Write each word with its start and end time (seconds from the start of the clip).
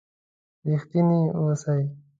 رښتيني 0.71 1.19
و 1.37 1.39
اوسئ! 1.39 1.81